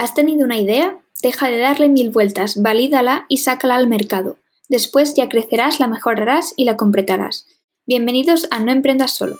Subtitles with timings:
[0.00, 0.98] ¿Has tenido una idea?
[1.22, 4.38] Deja de darle mil vueltas, valídala y sácala al mercado.
[4.70, 7.46] Después ya crecerás, la mejorarás y la completarás.
[7.84, 9.36] Bienvenidos a No Emprendas Solo.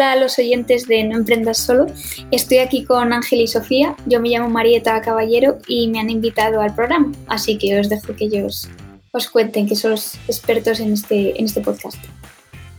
[0.00, 1.86] Hola a los oyentes de No Emprendas Solo.
[2.30, 3.94] Estoy aquí con Ángel y Sofía.
[4.06, 8.16] Yo me llamo Marieta Caballero y me han invitado al programa, así que os dejo
[8.16, 8.70] que ellos
[9.12, 12.02] os cuenten que son expertos en este, en este podcast.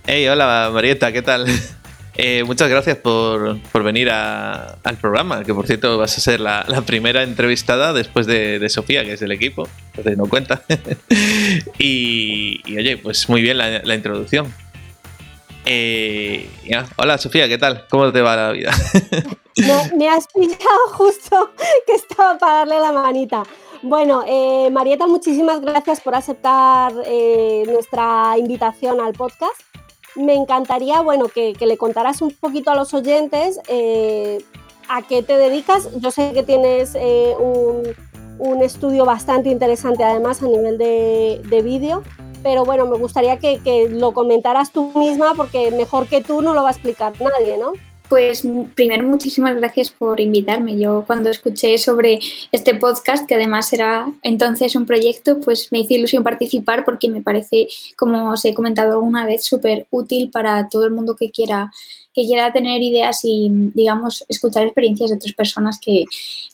[0.07, 1.45] Hey, hola Marieta, ¿qué tal?
[2.17, 7.23] Eh, muchas gracias por, venir al programa, que por cierto vas a ser la, primera
[7.23, 10.61] entrevistada después de, Sofía, que es del equipo, entonces no cuenta.
[11.79, 14.53] y, oye, pues muy bien la introducción.
[15.65, 16.49] Eh,
[16.97, 17.85] Hola Sofía, ¿qué tal?
[17.89, 18.71] ¿Cómo te va la vida?
[19.97, 21.51] me, has pillado justo
[21.85, 23.43] que estaba para darle la manita.
[23.83, 29.59] Bueno, eh, Marieta, muchísimas gracias por aceptar eh, nuestra invitación al podcast.
[30.15, 35.89] Me encantaría, bueno, que, le contaras un poquito a los oyentes a qué te dedicas.
[35.99, 36.95] Yo sé que tienes
[37.39, 42.03] un, estudio bastante interesante, además, a nivel de, de vídeo
[42.43, 46.63] pero bueno, me gustaría que, lo comentaras tú misma porque mejor que tú no lo
[46.63, 47.73] va a explicar nadie, ¿no?
[48.09, 50.77] Pues primero muchísimas gracias por invitarme.
[50.77, 52.19] Yo cuando escuché sobre
[52.51, 57.21] este podcast, que además era entonces un proyecto, pues me hizo ilusión participar porque me
[57.21, 61.71] parece, como os he comentado alguna vez, súper útil para todo el mundo que quiera
[62.13, 66.05] que quiera tener ideas y, digamos, escuchar experiencias de otras personas que,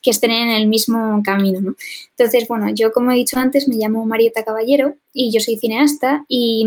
[0.01, 1.59] que estén en el mismo camino.
[1.61, 1.75] ¿no?
[2.15, 6.25] Entonces, bueno, yo como he dicho antes, me llamo Marieta Caballero y yo soy cineasta
[6.27, 6.65] y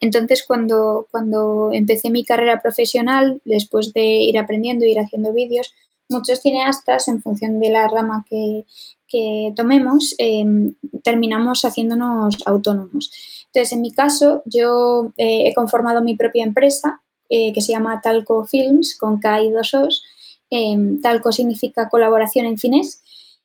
[0.00, 5.74] entonces cuando, cuando empecé mi carrera profesional, después de ir aprendiendo, ir haciendo vídeos,
[6.08, 8.64] muchos cineastas, en función de la rama que,
[9.08, 13.10] que tomemos, em, terminamos haciéndonos autónomos.
[13.46, 18.00] Entonces, en mi caso, yo eh, he conformado mi propia empresa eh, que se llama
[18.02, 20.02] Talco Films, con K y dos Os.
[20.50, 23.02] Em, talco significa colaboración en finés.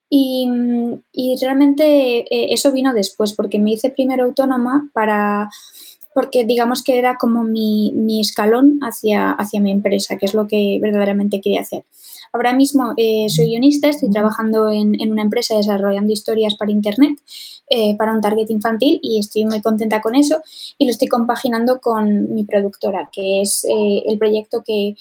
[0.10, 0.48] Y,
[1.42, 1.84] realmente
[2.20, 5.50] eh, eso vino después, porque me hice primero autónoma para,
[6.14, 10.48] porque digamos que era como mi, mi escalón hacia, hacia mi empresa, que es lo
[10.48, 11.84] que verdaderamente quería hacer.
[12.32, 17.20] Ahora mismo eh, soy guionista, estoy trabajando en, una empresa desarrollando historias para Internet,
[17.70, 20.42] eh, para un target infantil y estoy muy contenta con eso
[20.78, 24.96] y lo estoy compaginando con mi productora, que es eh, el proyecto que,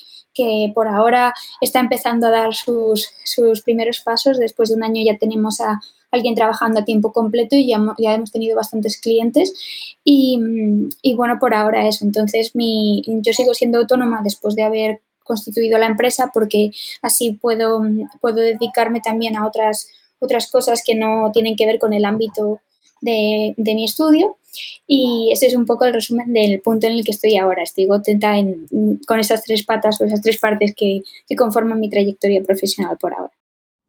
[0.75, 3.09] por ahora está empezando a dar sus,
[3.65, 4.39] primeros pasos.
[4.39, 5.81] Después de un año ya tenemos a
[6.11, 9.53] alguien trabajando a tiempo completo y ya, ya hemos tenido bastantes clientes.
[10.03, 10.41] Y,
[11.03, 12.05] y, bueno, por ahora eso.
[12.05, 16.71] Entonces, mi, yo sigo siendo autónoma después de haber constituido la empresa porque
[17.03, 17.83] así puedo,
[18.21, 19.89] puedo dedicarme también a otras,
[20.21, 22.61] otras cosas que no tienen que ver con el ámbito
[23.01, 24.37] de, mi estudio.
[24.87, 27.63] Y ese es un poco el resumen del punto en el que estoy ahora.
[27.63, 28.35] Estoy contenta
[29.07, 33.15] con esas tres patas o esas tres partes que, que conforman mi trayectoria profesional por
[33.15, 33.33] ahora.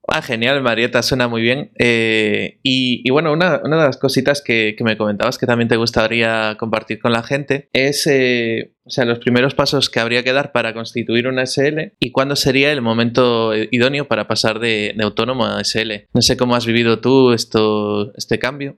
[0.07, 1.71] Ah, genial, Marieta, suena muy bien.
[1.79, 6.99] Eh, y, bueno, una, de las cositas que, me comentabas que también te gustaría compartir
[6.99, 10.73] con la gente es, eh, o sea, los primeros pasos que habría que dar para
[10.73, 16.07] constituir una SL y cuándo sería el momento idóneo para pasar de, autónomo a SL.
[16.13, 18.77] No sé cómo has vivido tú esto, este cambio.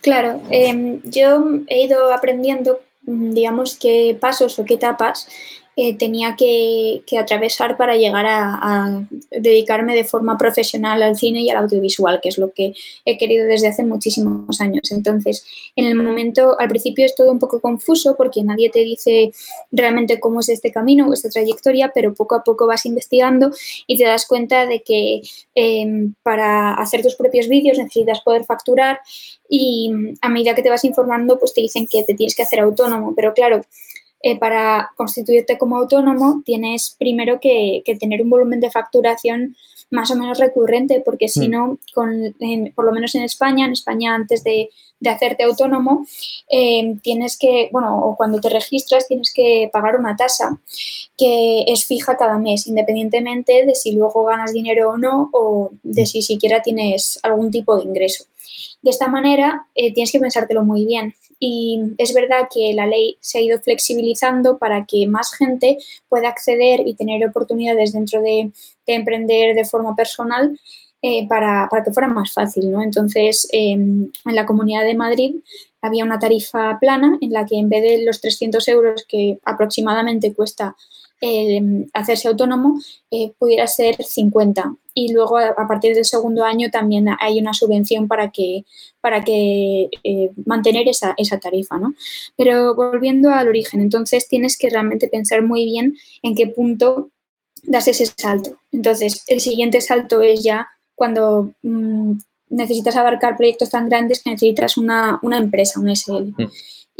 [0.00, 5.28] Claro, em, yo he ido aprendiendo, digamos, qué pasos o qué etapas
[5.76, 11.58] eh, tenía que, atravesar para llegar a, dedicarme de forma profesional al cine y al
[11.58, 14.90] audiovisual, que es lo que he querido desde hace muchísimos años.
[14.90, 15.44] Entonces,
[15.76, 19.32] en el momento, al principio es todo un poco confuso porque nadie te dice
[19.70, 23.50] realmente cómo es este camino o esta trayectoria, pero poco a poco vas investigando
[23.86, 25.22] y te das cuenta de que
[25.54, 29.00] em, para hacer tus propios vídeos necesitas poder facturar
[29.48, 32.60] y a medida que te vas informando, pues te dicen que te tienes que hacer
[32.60, 33.62] autónomo, pero claro,
[34.22, 39.56] eh, para constituirte como autónomo tienes primero que, tener un volumen de facturación
[39.90, 41.50] más o menos recurrente, porque si mm.
[41.50, 42.36] no, con,
[42.74, 44.70] por lo menos en España, en España antes de,
[45.06, 46.06] hacerte autónomo,
[46.50, 50.60] eh, tienes que, bueno, o cuando te registras tienes que pagar una tasa
[51.16, 56.04] que es fija cada mes, independientemente de si luego ganas dinero o no, o de
[56.04, 58.24] si siquiera tienes algún tipo de ingreso.
[58.82, 61.14] De esta manera, eh, tienes que pensártelo muy bien.
[61.38, 65.78] Y es verdad que la ley se ha ido flexibilizando para que más gente
[66.08, 68.50] pueda acceder y tener oportunidades dentro de,
[68.86, 70.58] emprender de forma personal
[71.00, 72.72] eh, para, que fuera más fácil.
[72.72, 72.82] ¿no?
[72.82, 75.36] Entonces, em, en la Comunidad de Madrid
[75.80, 80.34] había una tarifa plana en la que en vez de los 300 euros que aproximadamente
[80.34, 80.76] cuesta
[81.92, 82.80] hacerse autónomo
[83.10, 88.08] eh, pudiera ser 50 y luego a, partir del segundo año también hay una subvención
[88.08, 88.64] para que,
[89.00, 91.94] para que eh, mantener esa, esa tarifa, ¿no?
[92.36, 97.10] Pero volviendo al origen, entonces tienes que realmente pensar muy bien en qué punto
[97.62, 98.58] das ese salto.
[98.72, 102.12] Entonces, el siguiente salto es ya cuando mm,
[102.50, 106.34] necesitas abarcar proyectos tan grandes que necesitas una, una empresa, un SL.
[106.36, 106.50] Mm.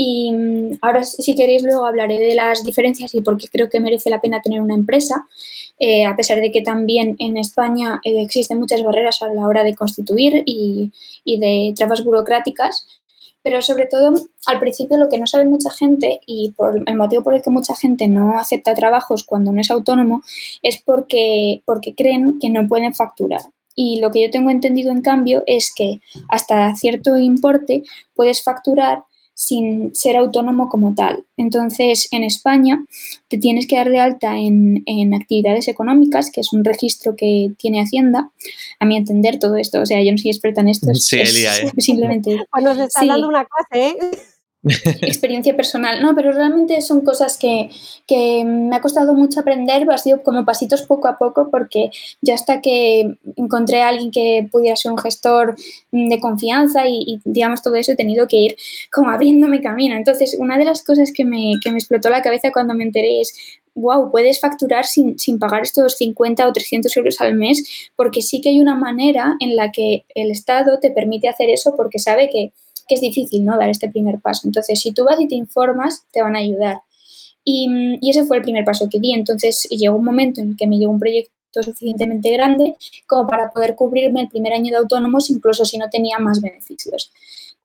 [0.02, 3.81] Y mm, ahora, si queréis, luego hablaré de las diferencias y por qué creo que
[3.81, 5.26] merece la pena tener una empresa,
[5.79, 9.62] eh, a pesar de que también en España eh, existen muchas barreras a la hora
[9.62, 10.91] de constituir y,
[11.23, 12.87] y de trabas burocráticas.
[13.43, 14.14] Pero sobre todo,
[14.47, 17.50] al principio lo que no sabe mucha gente y por el motivo por el que
[17.50, 20.23] mucha gente no acepta trabajos cuando no es autónomo
[20.62, 23.43] es porque, porque creen que no pueden facturar.
[23.75, 26.00] Y lo que yo tengo entendido, en cambio, es que
[26.31, 27.82] hasta cierto importe
[28.14, 29.05] puedes facturar
[29.41, 31.25] sin ser autónomo como tal.
[31.39, 32.85] Entonces, en España
[33.29, 37.81] te tienes que dar de alta en, actividades económicas, que es un registro que tiene
[37.81, 38.31] Hacienda.
[38.81, 40.95] A mi entender todo esto, o sea, yo no soy experta en esto.
[40.95, 41.73] Sí, ¿eh?
[41.79, 42.37] simplemente...
[42.53, 43.97] Bueno, se está dando una clase, ¿eh?
[44.62, 46.03] Experiencia personal.
[46.03, 47.71] No, pero realmente son cosas que,
[48.45, 51.91] me ha costado mucho aprender, ha sido como pasitos poco a poco, porque
[52.21, 55.57] ya hasta que encontré a alguien que pudiera ser un gestor
[55.93, 58.57] de confianza y, digamos todo eso, he tenido que ir
[58.93, 59.97] como abriéndome camino.
[59.97, 63.21] Entonces, una de las cosas que me, que me explotó la cabeza cuando me enteré
[63.21, 68.21] es, wow, puedes facturar sin, sin, pagar estos 50 o 300 euros al mes, porque
[68.21, 71.99] sí que hay una manera en la que el Estado te permite hacer eso porque
[71.99, 72.53] sabe que
[72.88, 73.56] que es difícil, ¿no?
[73.59, 74.47] Dar este primer paso.
[74.47, 76.82] Entonces, si tú vas y te informas, te van a ayudar.
[77.44, 79.12] Y, ese fue el primer paso que di.
[79.12, 81.31] Entonces, llegó un momento en que me llegó un proyecto
[81.62, 86.19] suficientemente grande como para poder cubrirme el primer año de autónomos, incluso si no tenía
[86.19, 87.11] más beneficios.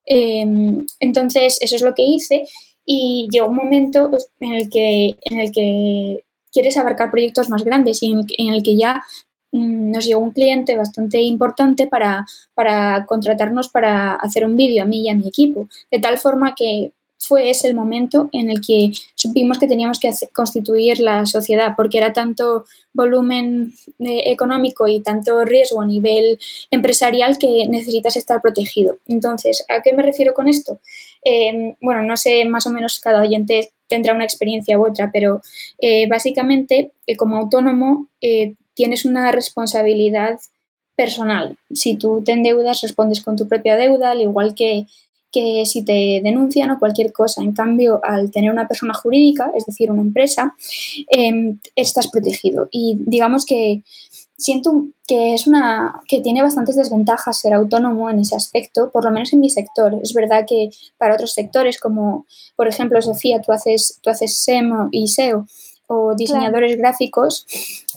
[0.05, 2.47] Em, entonces, eso es lo que hice
[2.85, 7.63] y llegó un momento pues, en el que, en el que quieres abarcar proyectos más
[7.63, 9.03] grandes y en el que ya
[9.55, 15.01] nos llegó un cliente bastante importante para, para contratarnos para hacer un vídeo a mí
[15.01, 16.91] y a mi equipo, de tal forma que
[17.27, 21.97] fue ese el momento en el que supimos que teníamos que constituir la sociedad, porque
[21.97, 26.39] era tanto volumen eh, económico y tanto riesgo a nivel
[26.71, 28.97] empresarial que necesitas estar protegido.
[29.07, 30.79] Entonces, ¿a qué me refiero con esto?
[31.23, 35.41] Em, bueno, no sé, más o menos cada oyente tendrá una experiencia u otra, pero
[35.79, 38.07] eh, básicamente eh, como autónomo
[38.75, 40.39] tienes una responsabilidad
[40.95, 41.57] personal.
[41.73, 44.85] Si tú te endeudas, respondes con tu propia deuda, al igual que,
[45.31, 47.41] que si te denuncian o cualquier cosa.
[47.41, 50.55] En cambio, al tener una persona jurídica, es decir, una empresa,
[51.09, 52.69] em, estás protegido.
[52.71, 53.81] Y digamos que
[54.37, 59.11] siento que es una que tiene bastantes desventajas ser autónomo en ese aspecto, por lo
[59.11, 59.99] menos en mi sector.
[60.01, 62.25] Es verdad que para otros sectores, como
[62.55, 65.47] por ejemplo, Sofía, tú haces, tú haces SEM y SEO,
[65.87, 67.45] o diseñadores gráficos,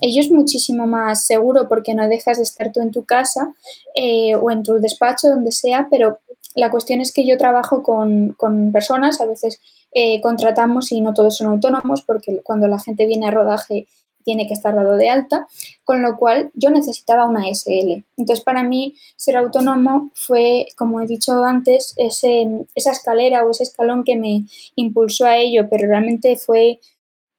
[0.01, 3.55] ello es muchísimo más seguro porque no dejas de estar tú en tu casa
[3.95, 6.19] eh, o en tu despacho, donde sea, pero
[6.55, 8.37] la cuestión es que yo trabajo con,
[8.73, 9.61] personas, a veces
[9.93, 13.87] eh, contratamos y no todos son autónomos porque cuando la gente viene a rodaje
[14.25, 15.47] tiene que estar dado de alta,
[15.85, 18.05] con lo cual yo necesitaba una SL.
[18.19, 23.63] Entonces, para mí, ser autónomo fue, como he dicho antes, ese, esa escalera o ese
[23.63, 24.45] escalón que me
[24.75, 26.79] impulsó a ello, pero realmente fue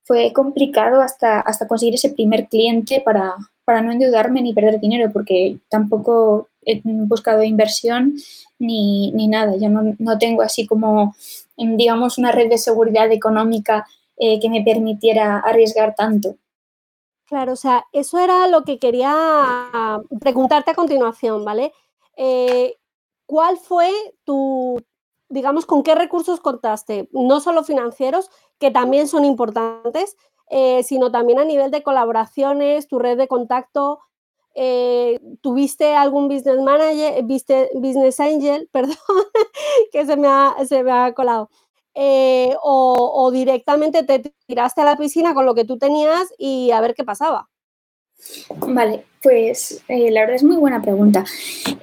[0.09, 5.11] fue complicado hasta, hasta conseguir ese primer cliente para, para no endeudarme ni perder dinero,
[5.13, 8.15] porque tampoco he buscado inversión
[8.57, 9.55] ni, nada.
[9.57, 11.15] Yo no, tengo así como,
[11.55, 13.85] digamos, una red de seguridad económica
[14.17, 16.37] eh, que me permitiera arriesgar tanto.
[17.27, 19.13] Claro, o sea, eso era lo que quería
[20.19, 21.71] preguntarte a continuación, ¿vale?
[22.17, 22.77] Eh,
[23.27, 23.91] ¿Cuál fue
[24.23, 24.81] tu,
[25.29, 27.07] digamos, con qué recursos contaste?
[27.11, 30.17] No solo financieros, que también son importantes,
[30.49, 33.99] eh, sino también a nivel de colaboraciones, tu red de contacto.
[34.55, 38.95] Eh, ¿Tuviste algún business manager, business angel, perdón,
[39.91, 41.49] que se me ha, se me ha colado?
[41.95, 46.81] Eh, o directamente te tiraste a la piscina con lo que tú tenías y a
[46.81, 47.49] ver qué pasaba.
[48.67, 51.23] Vale, pues eh, la verdad es muy buena pregunta.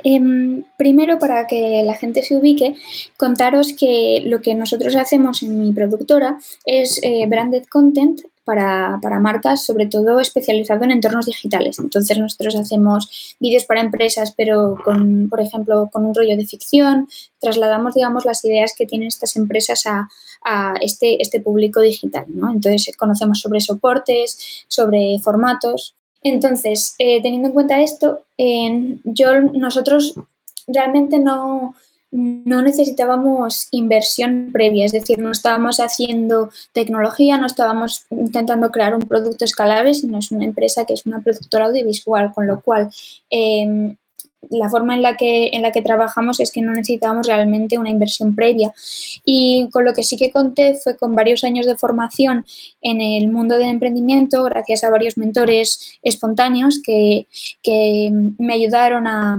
[0.04, 2.76] Em, primero, para que la gente se ubique,
[3.16, 9.64] contaros que lo que nosotros hacemos en mi productora es eh, branded content para, marcas,
[9.64, 11.80] sobre todo especializado en entornos digitales.
[11.80, 17.08] Entonces nosotros hacemos vídeos para empresas, pero con, por ejemplo, con un rollo de ficción,
[17.40, 20.08] trasladamos, digamos, las ideas que tienen estas empresas a,
[20.80, 22.24] este, este público digital.
[22.28, 25.95] Entonces conocemos sobre soportes, sobre formatos.
[26.22, 28.24] Entonces, eh, teniendo en cuenta esto,
[29.04, 30.14] yo, nosotros
[30.66, 31.74] realmente no,
[32.10, 39.02] no necesitábamos inversión previa, es decir, no estábamos haciendo tecnología, no estábamos intentando crear un
[39.02, 42.90] producto escalable, sino es una empresa que es una productora audiovisual, con lo cual
[43.30, 43.96] em,
[44.50, 47.90] la forma en la, que, en la que trabajamos es que no necesitábamos realmente una
[47.90, 48.72] inversión previa.
[49.24, 52.44] Y con lo que sí que conté fue con varios años de formación
[52.80, 57.26] en el mundo del emprendimiento, gracias a varios mentores espontáneos que,
[58.38, 59.38] me ayudaron a,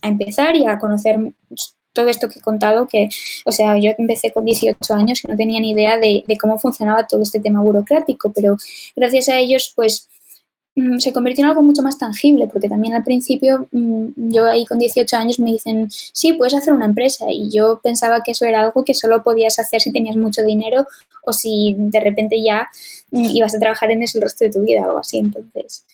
[0.00, 1.18] empezar y a conocer
[1.92, 3.08] todo esto que he contado, que,
[3.44, 7.06] o sea, yo empecé con 18 años y no tenía ni idea de, cómo funcionaba
[7.06, 8.56] todo este tema burocrático, pero
[8.94, 10.08] gracias a ellos, pues
[10.98, 14.78] se convirtió en algo mucho más tangible, porque también al principio mm, yo ahí con
[14.78, 18.62] 18 años me dicen, sí, puedes hacer una empresa y yo pensaba que eso era
[18.62, 20.86] algo que solo podías hacer si tenías mucho dinero
[21.24, 22.68] o si de repente ya
[23.10, 25.18] mm, ibas a trabajar en eso el resto de tu vida o así.
[25.18, 25.84] Entonces,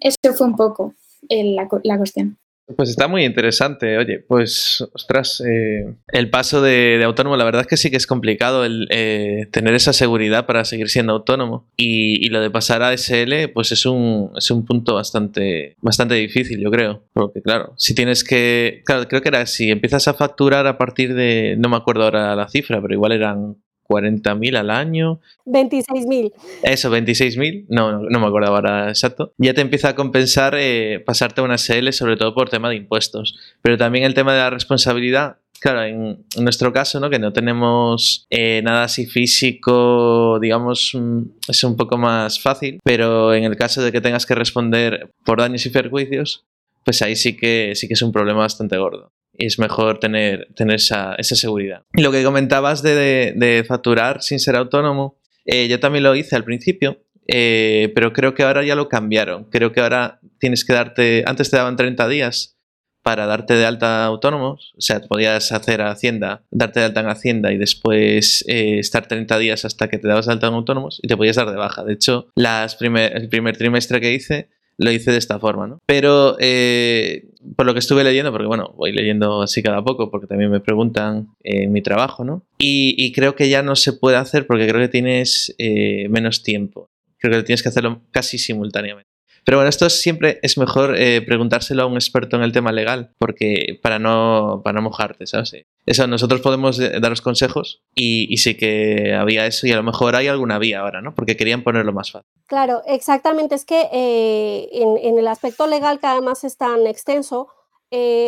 [0.00, 0.94] eso fue un poco
[1.28, 2.36] la, la cuestión.
[2.76, 3.98] Pues está muy interesante.
[3.98, 8.06] Oye, pues, ostras, eh, el paso de, autónomo, la verdad es que sí que es
[8.06, 11.68] complicado el eh, tener esa seguridad para seguir siendo autónomo.
[11.76, 16.60] Y, lo de pasar a SL, pues es un, es un punto bastante, bastante difícil,
[16.60, 17.02] yo creo.
[17.12, 18.82] Porque, claro, si tienes que.
[18.84, 21.56] Claro, creo que era si empiezas a facturar a partir de.
[21.58, 23.56] No me acuerdo ahora la cifra, pero igual eran
[23.90, 25.20] 40.000 al año.
[25.46, 26.32] 26.000.
[26.62, 29.32] Eso, 26.000, no, no, me acuerdo ahora exacto.
[29.36, 32.76] Ya te empieza a compensar eh, pasarte a una SL, sobre todo por tema de
[32.76, 33.36] impuestos.
[33.62, 37.10] Pero también el tema de la responsabilidad, claro, en, nuestro caso, ¿no?
[37.10, 43.34] que no tenemos eh, nada así físico, digamos, mm, es un poco más fácil, pero
[43.34, 46.44] en el caso de que tengas que responder por daños y perjuicios,
[46.84, 50.48] pues ahí sí que, sí que es un problema bastante gordo y es mejor tener,
[50.54, 51.82] tener esa, seguridad.
[51.94, 56.44] Y lo que comentabas de, facturar sin ser autónomo, eh, yo también lo hice al
[56.44, 59.44] principio, eh, pero creo que ahora ya lo cambiaron.
[59.44, 62.58] Creo que ahora tienes que darte, antes te daban 30 días
[63.02, 67.50] para darte de alta autónomos, o sea, podías hacer Hacienda, darte de alta en Hacienda
[67.50, 71.08] y después eh, estar 30 días hasta que te dabas de alta en autónomos y
[71.08, 71.82] te podías dar de baja.
[71.82, 75.78] De hecho, las el primer trimestre que hice lo hice de esta forma, ¿no?
[75.86, 80.26] Pero eh, por lo que estuve leyendo, porque bueno, voy leyendo así cada poco, porque
[80.26, 82.42] también me preguntan en mi trabajo, ¿no?
[82.58, 86.88] Y, creo que ya no se puede hacer porque creo que tienes eh, menos tiempo.
[87.18, 89.09] Creo que tienes que hacerlo casi simultáneamente.
[89.44, 93.10] Pero bueno, esto siempre es mejor eh, preguntárselo a un experto en el tema legal,
[93.18, 95.54] porque para no, para no mojarte, ¿sabes?
[95.86, 100.16] Eso, nosotros podemos eh, daros consejos y, sí que había eso y a lo mejor
[100.16, 101.14] hay alguna vía ahora, ¿no?
[101.14, 102.28] Porque querían ponerlo más fácil.
[102.46, 103.54] Claro, exactamente.
[103.54, 107.48] Es que eh, en, el aspecto legal, que además es tan extenso,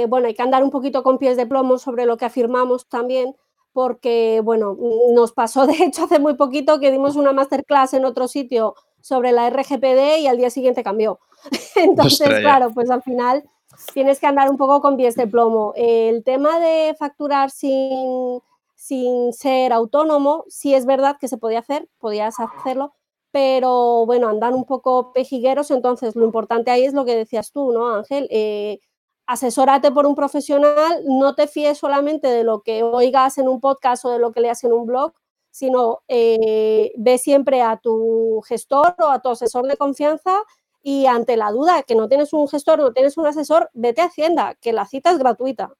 [0.09, 3.37] bueno, hay que andar un poquito con pies de plomo sobre lo que afirmamos también,
[3.73, 4.77] porque, bueno,
[5.15, 9.33] nos pasó de hecho hace muy poquito que dimos una masterclass en otro sitio sobre
[9.33, 11.21] la RGPD y al día siguiente cambió.
[11.77, 13.45] Entonces, claro, pues al final
[13.93, 15.73] tienes que andar un poco con pies de plomo.
[15.77, 18.41] El tema de facturar sin,
[18.75, 22.95] sin ser autónomo, sí es verdad que se podía hacer, podías hacerlo,
[23.31, 27.73] pero bueno, andan un poco pejigueros, entonces lo importante ahí es lo que decías tú,
[27.73, 28.29] ¿no, Ángel?
[28.31, 28.79] Eh,
[29.27, 34.05] asesórate por un profesional, no te fíes solamente de lo que oigas en un podcast
[34.05, 35.13] o de lo que leas en un blog,
[35.53, 40.43] sino eh, ve siempre a tu gestor o a tu asesor de confianza
[40.83, 44.07] y ante la duda que no tienes un gestor, no tienes un asesor, vete a
[44.07, 45.73] Hacienda, que la cita es gratuita.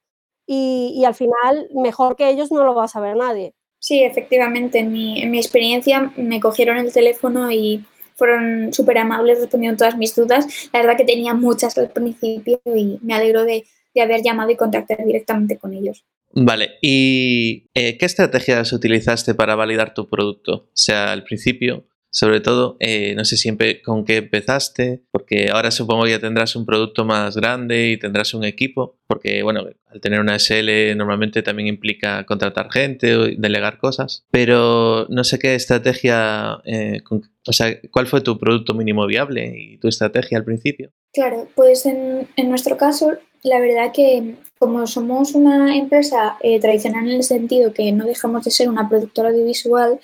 [0.47, 3.55] Y, al final, mejor que ellos no lo va a saber nadie.
[3.79, 4.81] Sí, efectivamente.
[4.81, 7.85] En mi, en mi experiencia me cogieron el teléfono y
[8.17, 10.47] fueron súper amables respondiendo todas mis dudas.
[10.73, 13.65] La verdad que tenía muchas al principio y me alegro de,
[13.95, 16.05] de haber llamado y contactar directamente con ellos.
[16.35, 20.53] Vale, ¿y eh, qué estrategias utilizaste para validar tu producto?
[20.55, 25.71] O sea, al principio, sobre todo, eh, no sé siempre con qué empezaste, porque ahora
[25.71, 30.21] supongo ya tendrás un producto más grande y tendrás un equipo, porque bueno, al tener
[30.21, 36.61] una SL normalmente también implica contratar gente o delegar cosas, pero no sé qué estrategia,
[36.65, 37.01] eh,
[37.47, 40.93] o sea, ¿cuál fue tu producto mínimo viable y tu estrategia al principio?
[41.13, 47.09] Claro, pues en, en nuestro caso la verdad que como somos una empresa eh, tradicional
[47.09, 49.99] en el sentido que no dejamos de ser una productora audiovisual,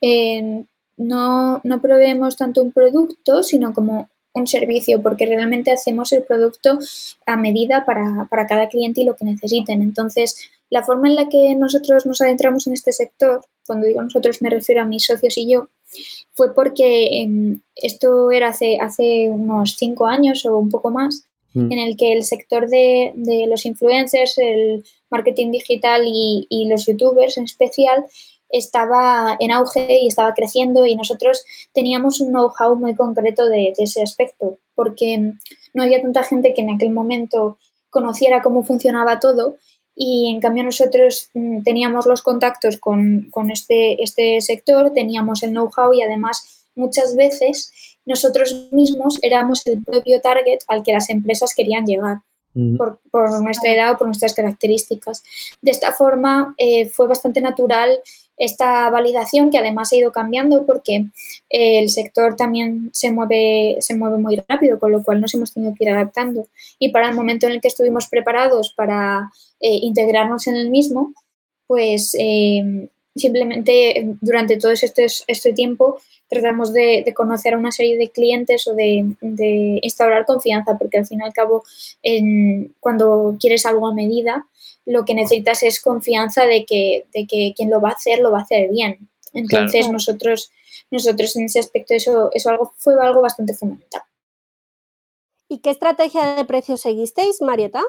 [0.00, 0.64] eh,
[0.98, 6.78] no, no proveemos tanto un producto, sino como un servicio, porque realmente hacemos el producto
[7.26, 9.82] a medida para, cada cliente y lo que necesiten.
[9.82, 14.40] Entonces, la forma en la que nosotros nos adentramos en este sector, cuando digo nosotros
[14.40, 15.68] me refiero a mis socios y yo,
[16.32, 21.26] fue porque em, esto era hace, hace unos cinco años o un poco más.
[21.54, 23.12] En el que el sector de,
[23.48, 28.04] los influencers, el marketing digital y, los youtubers en especial
[28.48, 34.02] estaba en auge y estaba creciendo y nosotros teníamos un know-how muy concreto de, ese
[34.02, 35.32] aspecto, porque
[35.74, 37.58] no había tanta gente que en aquel momento
[37.90, 39.56] conociera cómo funcionaba todo
[39.94, 45.50] y en cambio nosotros mm, teníamos los contactos con, con este, este sector, teníamos el
[45.50, 47.72] know-how y además muchas veces
[48.04, 52.18] nosotros mismos éramos el propio target al que las empresas querían llegar.
[52.76, 55.22] Por, por, nuestra edad o por nuestras características.
[55.62, 57.98] De esta forma eh, fue bastante natural
[58.36, 61.06] esta validación que además ha ido cambiando porque
[61.48, 65.54] eh, el sector también se mueve, se mueve muy rápido, con lo cual nos hemos
[65.54, 66.46] tenido que ir adaptando.
[66.78, 69.30] Y para el momento en el que estuvimos preparados para
[69.60, 71.14] eh, integrarnos en el mismo,
[71.66, 72.14] pues
[73.14, 78.74] simplemente durante todo este, este tiempo tratamos de, conocer a una serie de clientes o
[78.74, 79.14] de,
[79.82, 81.62] instaurar confianza, porque al fin y al cabo,
[82.80, 84.46] cuando quieres algo a medida,
[84.86, 88.32] lo que necesitas es confianza de que, de que quien lo va a hacer lo
[88.32, 89.08] va a hacer bien.
[89.34, 90.50] Entonces, nosotros,
[90.90, 94.02] nosotros en ese aspecto, eso, eso algo, fue algo bastante fundamental.
[95.48, 97.82] ¿Y qué estrategia de precio seguisteis, Marieta?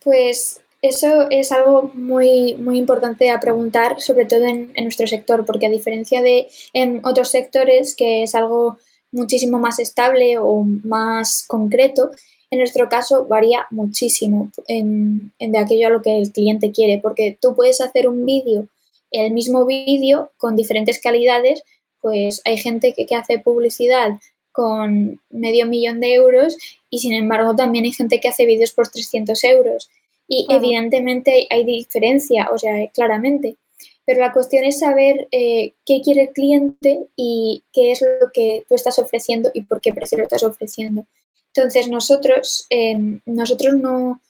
[0.00, 5.66] Pues eso es algo muy, muy importante a preguntar, sobre todo en, nuestro sector, porque
[5.66, 8.78] a diferencia de en otros sectores, que es algo
[9.10, 12.10] muchísimo más estable o más concreto,
[12.50, 17.36] en nuestro caso varía muchísimo en, de aquello a lo que el cliente quiere, porque
[17.40, 18.68] tú puedes hacer un vídeo,
[19.10, 21.62] el mismo vídeo con diferentes calidades,
[22.00, 24.18] pues hay gente que, que hace publicidad
[24.52, 26.56] con medio millón de euros
[26.90, 29.90] y sin embargo también hay gente que hace vídeos por 300 euros.
[30.28, 33.56] Y evidentemente hay diferencia, o sea, claramente.
[34.04, 38.64] Pero la cuestión es saber eh, qué quiere el cliente y qué es lo que
[38.68, 41.06] tú estás ofreciendo y por qué precio lo estás ofreciendo.
[41.54, 44.20] Entonces, nosotros, em, nosotros no,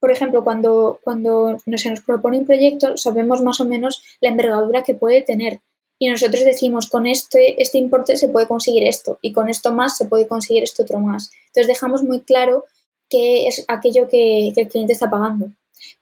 [0.00, 4.82] por ejemplo, cuando, cuando se nos propone un proyecto, sabemos más o menos la envergadura
[4.84, 5.60] que puede tener.
[5.98, 9.96] Y nosotros decimos, con este, este importe se puede conseguir esto y con esto más
[9.96, 11.30] se puede conseguir esto otro más.
[11.48, 12.64] Entonces, dejamos muy claro
[13.08, 15.50] qué es aquello que, el cliente está pagando.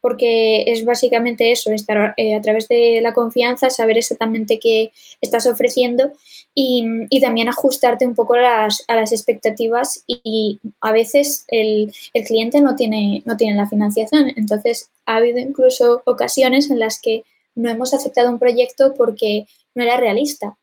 [0.01, 5.47] Porque es básicamente eso, estar eh, a través de la confianza, saber exactamente qué estás
[5.47, 6.13] ofreciendo
[6.55, 12.77] y, también ajustarte un poco a las, expectativas y, a veces el, el, cliente no
[12.77, 14.33] tiene, no tiene la financiación.
[14.37, 19.83] Entonces, ha habido incluso ocasiones en las que no hemos aceptado un proyecto porque no
[19.83, 20.57] era realista.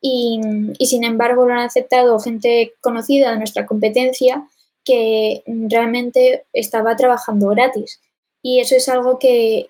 [0.00, 0.40] Y,
[0.78, 4.46] y, sin embargo lo han aceptado gente conocida de nuestra competencia
[4.86, 8.00] que realmente estaba trabajando gratis.
[8.40, 9.68] Y eso es algo que,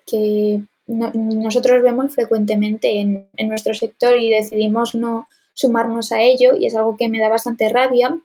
[0.85, 6.95] nosotros vemos frecuentemente en, nuestro sector y decidimos no sumarnos a ello y es algo
[6.95, 8.15] que me da bastante rabia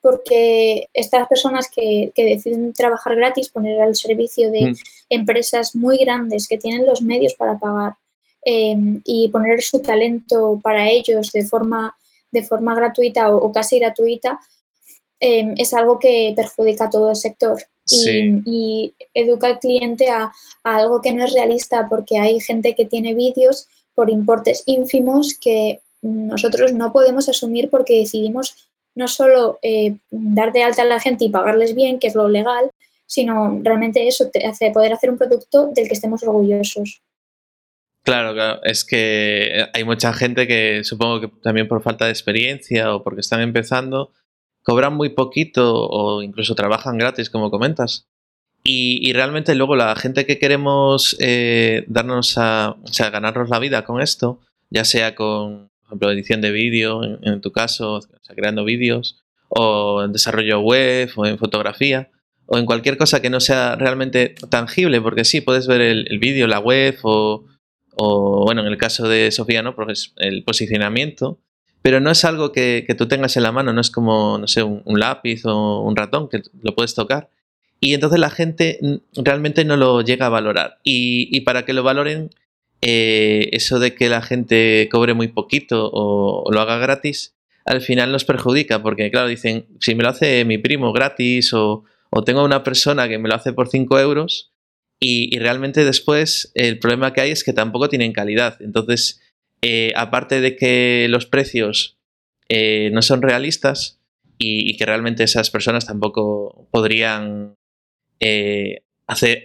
[0.00, 4.74] porque estas personas que, deciden trabajar gratis, poner al servicio de mm.
[5.10, 7.94] empresas muy grandes que tienen los medios para pagar
[8.44, 11.96] eh, y poner su talento para ellos de forma,
[12.32, 14.40] de forma gratuita o casi gratuita,
[15.24, 20.32] Em, es algo que perjudica a todo el sector y, educa al cliente a,
[20.64, 25.80] algo que no es realista porque hay gente que tiene vídeos por importes ínfimos que
[26.02, 31.26] nosotros no podemos asumir porque decidimos no solo eh, dar de alta a la gente
[31.26, 32.72] y pagarles bien, que es lo legal,
[33.06, 37.00] sino realmente eso, te hace poder hacer un producto del que estemos orgullosos.
[38.02, 42.92] Claro, claro, es que hay mucha gente que supongo que también por falta de experiencia
[42.92, 44.10] o porque están empezando,
[44.62, 48.06] cobran muy poquito o incluso trabajan gratis, como comentas.
[48.64, 53.84] Y, realmente luego la gente que queremos eh, darnos a, o sea, ganarnos la vida
[53.84, 58.36] con esto, ya sea con, por ejemplo, edición de vídeo, en, tu caso, o sea,
[58.36, 62.10] creando vídeos, o en desarrollo web, o en fotografía,
[62.46, 66.46] o en cualquier cosa que no sea realmente tangible, porque sí, puedes ver el, vídeo,
[66.46, 67.44] la web, o,
[68.44, 69.74] bueno, en el caso de Sofía, ¿no?
[70.18, 71.40] El posicionamiento,
[71.82, 74.62] pero no es algo que, tú tengas en la mano, no es como, no sé,
[74.62, 77.28] un, lápiz o un ratón que lo puedes tocar.
[77.80, 78.78] Y entonces la gente
[79.16, 80.78] realmente no lo llega a valorar.
[80.84, 82.30] Y, para que lo valoren,
[82.80, 88.12] eh, eso de que la gente cobre muy poquito o, lo haga gratis, al final
[88.12, 92.44] nos perjudica, porque claro, dicen, si me lo hace mi primo gratis o, o tengo
[92.44, 94.52] una persona que me lo hace por 5 euros,
[95.00, 98.56] y, y, realmente después el problema que hay es que tampoco tienen calidad.
[98.60, 99.20] Entonces
[99.64, 101.96] eh, aparte de que los precios
[102.48, 104.00] eh, no son realistas
[104.38, 107.54] y, que realmente esas personas tampoco podrían
[108.18, 109.40] eh, hacer,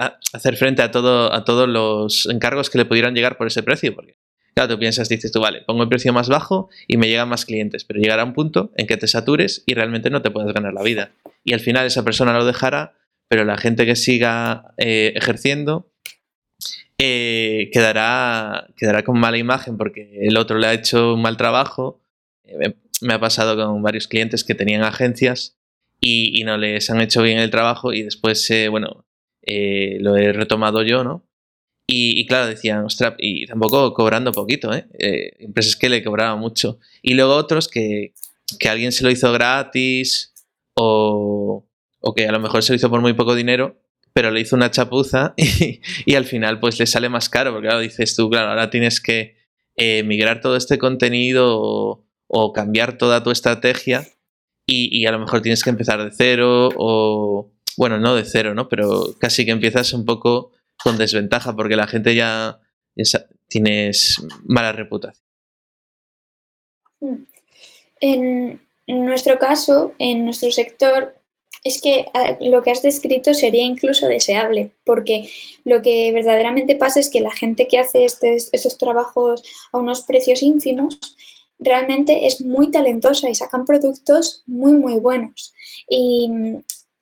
[0.57, 3.93] frente a, todo, a todos los encargos que le pudieran llegar por ese precio.
[3.93, 4.17] Porque,
[4.55, 7.45] claro, tú piensas, dices tú, vale, pongo el precio más bajo y me llegan más
[7.45, 10.73] clientes, pero llegará un punto en que te satures y realmente no te puedes ganar
[10.73, 11.11] la vida.
[11.43, 12.95] Y al final esa persona lo dejará,
[13.29, 15.91] pero la gente que siga ejerciendo
[17.59, 21.99] eh, quedará, quedará con mala imagen porque el otro le ha hecho un mal trabajo.
[22.43, 25.57] Eh, me ha pasado con varios clientes que tenían agencias
[25.99, 29.05] y, no les han hecho bien el trabajo y después, bueno,
[29.41, 31.23] eh, lo he retomado yo, ¿no?
[31.89, 34.71] Y, claro, decían, ostras, y tampoco cobrando poquito.
[34.73, 36.79] Empresas que le cobraban mucho.
[37.01, 38.13] Y luego otros que,
[38.59, 40.33] que alguien se lo hizo gratis
[40.75, 41.65] o,
[42.01, 43.79] o, que a lo mejor se lo hizo por muy poco dinero,
[44.17, 47.81] pero le hizo una chapuza y, al final pues le sale más caro, porque claro,
[47.81, 49.37] dices tú, claro, ahora tienes que
[49.75, 54.07] eh, migrar todo este contenido o, cambiar toda tu estrategia
[54.65, 58.55] y, y, a lo mejor tienes que empezar de cero o, bueno, no de cero,
[58.55, 58.67] ¿no?
[58.69, 60.51] Pero casi que empiezas un poco
[60.83, 62.59] con desventaja porque la gente ya,
[63.47, 65.23] tienes mala reputación.
[68.01, 71.16] En nuestro caso, en nuestro sector,
[71.63, 72.05] es que
[72.41, 75.29] lo que has descrito sería incluso deseable, porque
[75.65, 80.43] lo que verdaderamente pasa es que la gente que hace estos trabajos a unos precios
[80.43, 80.99] ínfimos
[81.59, 85.53] realmente es muy talentosa y sacan productos muy, muy buenos.
[85.89, 86.29] Y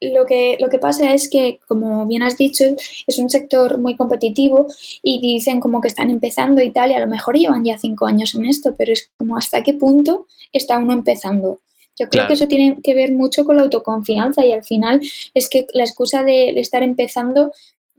[0.01, 2.65] lo que, lo que pasa es que, como bien has dicho,
[3.07, 4.67] es un sector muy competitivo
[5.01, 8.05] y dicen como que están empezando y tal, y a lo mejor llevan ya cinco
[8.05, 11.59] años en esto, pero es como hasta qué punto está uno empezando.
[11.97, 15.01] Yo creo que eso tiene que ver mucho con la autoconfianza y al final
[15.33, 17.51] es que la excusa de estar empezando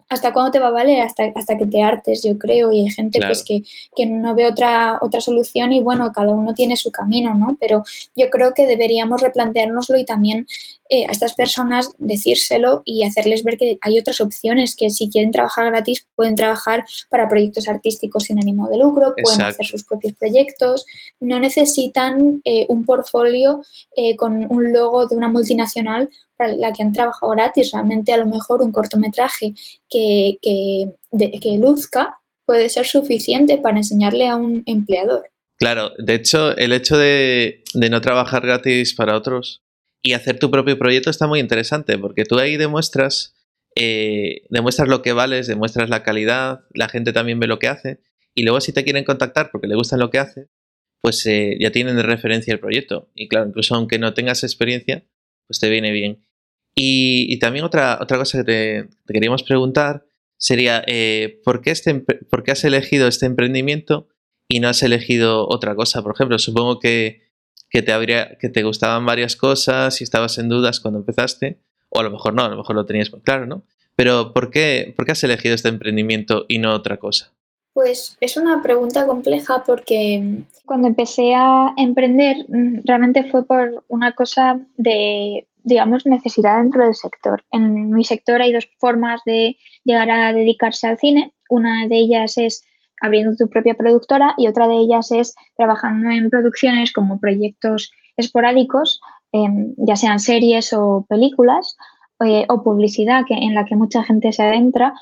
[0.09, 2.91] hasta cuándo te va a valer, hasta, hasta que te hartes, yo creo, y hay
[2.91, 6.93] gente pues, que, que, no ve otra, otra solución y bueno, cada uno tiene su
[6.93, 7.57] camino, ¿no?
[7.61, 7.83] Pero
[8.15, 10.47] yo creo que deberíamos replanteárnoslo y también
[10.89, 15.33] eh, a estas personas decírselo y hacerles ver que hay otras opciones, que si quieren
[15.33, 20.15] trabajar gratis pueden trabajar para proyectos artísticos sin ánimo de lucro, pueden hacer sus propios
[20.15, 20.87] proyectos,
[21.21, 23.63] no necesitan eh, un portfolio
[23.97, 28.19] eh, con un logo de una multinacional para la que han trabajado gratis, realmente a
[28.19, 29.55] lo mejor un cortometraje
[29.89, 30.91] que, que,
[31.41, 35.31] que luzca puede ser suficiente para enseñarle a un empleador.
[35.59, 39.63] Claro, de hecho, el hecho de, de, no trabajar gratis para otros
[40.07, 43.35] y hacer tu propio proyecto está muy interesante porque tú ahí demuestras,
[43.75, 47.99] eh, demuestras lo que vales, demuestras la calidad, la gente también ve lo que hace
[48.33, 50.47] y luego si te quieren contactar porque le gustan lo que hace,
[51.01, 53.11] pues eh, ya tienen de referencia el proyecto.
[53.17, 55.05] Y claro, incluso aunque no tengas experiencia,
[55.49, 56.25] pues te viene bien.
[56.77, 60.07] Y, también otra, otra cosa que te, queríamos preguntar
[60.39, 64.09] sería, eh, ¿por, qué este, ¿por qué has elegido este emprendimiento
[64.47, 66.03] y no has elegido otra cosa?
[66.05, 67.26] Por ejemplo, supongo que,
[67.71, 72.01] que, te, habría, que te gustaban varias cosas y estabas en dudas cuando empezaste, o
[72.01, 73.63] a lo mejor no, a lo mejor lo tenías muy claro, ¿no?
[73.97, 77.33] Pero ¿por qué, ¿por qué has elegido este emprendimiento y no otra cosa?
[77.73, 84.13] Pues es una pregunta compleja porque cuando empecé a emprender mm, realmente fue por una
[84.13, 87.45] cosa de digamos, necesidad dentro del sector.
[87.51, 91.35] En mi sector hay dos formas de llegar a dedicarse al cine.
[91.51, 92.65] Una de ellas es
[93.01, 99.01] abriendo tu propia productora y otra de ellas es trabajando en producciones como proyectos esporádicos,
[99.33, 101.77] em, ya sean series o películas
[102.25, 104.95] eh, o publicidad que, en la que mucha gente se adentra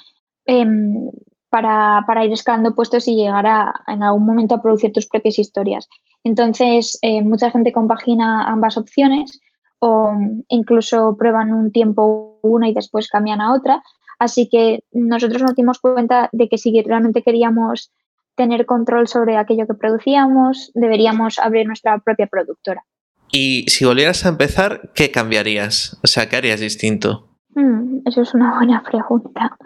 [0.47, 1.11] em,
[1.49, 5.39] para, para, ir escalando puestos y llegar a, en algún momento a producir tus propias
[5.39, 5.89] historias.
[6.25, 9.41] Entonces, eh, mucha gente compagina ambas opciones
[9.79, 10.13] o
[10.49, 13.83] incluso prueban un tiempo una y después cambian a otra.
[14.25, 17.93] Así que nosotros nos dimos cuenta de que si realmente queríamos
[18.37, 22.83] tener control sobre aquello que producíamos, deberíamos abrir nuestra propia productora.
[23.31, 26.01] Y si volvieras a empezar, ¿qué cambiarías?
[26.03, 27.29] O sea, ¿qué harías distinto?
[27.55, 29.59] Mm, eso es una buena pregunta.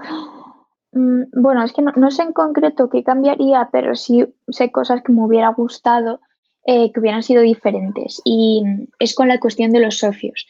[0.90, 5.03] Mm, bueno, es que no, no, sé en concreto qué cambiaría, pero sí sé cosas
[5.05, 6.18] que me hubiera gustado
[6.66, 8.21] eh, que hubieran sido diferentes.
[8.25, 8.64] Y
[8.99, 10.49] es con la cuestión de los socios.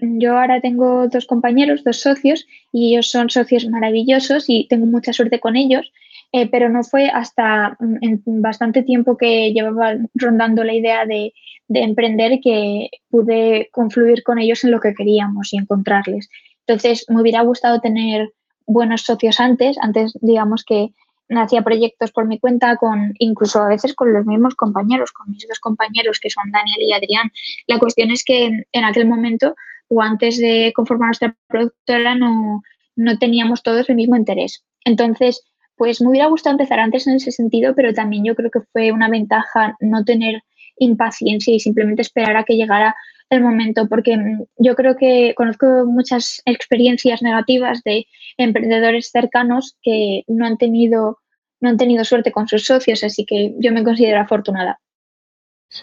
[0.00, 5.12] Yo ahora tengo dos compañeros, dos socios, y ellos son socios maravillosos y tengo mucha
[5.12, 5.92] suerte con ellos,
[6.32, 11.32] eh, pero no fue hasta mm, en bastante tiempo que llevaba rondando la idea de,
[11.68, 16.28] de, emprender que pude confluir con ellos en lo que queríamos y encontrarles.
[16.66, 18.32] Entonces, me hubiera gustado tener
[18.66, 20.92] buenos socios antes, antes digamos que
[21.30, 25.46] hacía proyectos por mi cuenta, con incluso a veces con los mismos compañeros, con mis
[25.48, 27.32] dos compañeros que son Daniel y Adrián.
[27.66, 29.54] La cuestión es que en, aquel momento
[29.88, 32.62] o antes de conformar nuestra productora no,
[32.96, 34.64] no teníamos todos el mismo interés.
[34.84, 35.42] Entonces,
[35.76, 38.92] pues me hubiera gustado empezar antes en ese sentido, pero también yo creo que fue
[38.92, 40.42] una ventaja no tener
[40.78, 42.94] impaciencia y simplemente esperar a que llegara
[43.30, 44.16] el momento, porque
[44.58, 51.18] yo creo que conozco muchas experiencias negativas de emprendedores cercanos que no han tenido,
[51.60, 54.80] no han tenido suerte con sus socios, así que yo me considero afortunada.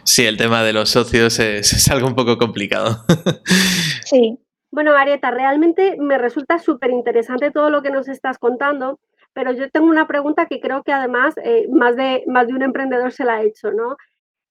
[0.03, 3.03] Sí, el tema de los socios es, algo un poco complicado.
[4.05, 4.39] sí.
[4.71, 8.99] Bueno, Arieta, realmente me resulta súper interesante todo lo que nos estás contando,
[9.33, 12.61] pero yo tengo una pregunta que creo que además eh, más, de, más de un
[12.61, 13.97] emprendedor se la ha hecho, ¿no?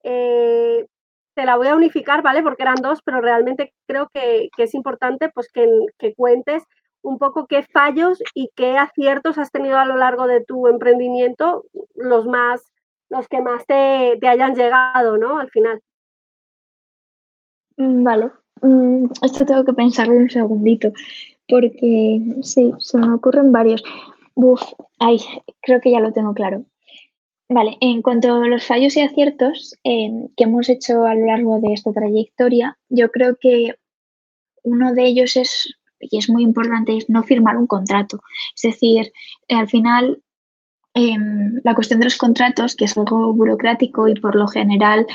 [0.03, 0.85] Eh,
[1.33, 2.43] te la voy a unificar, ¿vale?
[2.43, 6.63] Porque eran dos, pero realmente creo que, es importante pues que, que, cuentes
[7.01, 11.63] un poco qué fallos y qué aciertos has tenido a lo largo de tu emprendimiento,
[11.95, 12.70] los más,
[13.11, 15.37] los que más te, te hayan llegado, ¿no?
[15.37, 15.81] Al final.
[17.77, 20.93] Mm, vale, mm, esto tengo que pensarlo un segundito,
[21.47, 23.83] porque sí, se me ocurren varios.
[24.35, 24.61] Uf,
[24.99, 25.19] ay,
[25.61, 26.63] creo que ya lo tengo claro.
[27.49, 31.59] Vale, en cuanto a los fallos y aciertos em, que hemos hecho a lo largo
[31.59, 33.75] de esta trayectoria, yo creo que
[34.63, 38.21] uno de ellos es, y es muy importante, es no firmar un contrato.
[38.55, 39.11] Es decir,
[39.49, 40.21] al final
[40.93, 45.05] em, la cuestión de los contratos, que es algo burocrático y por lo general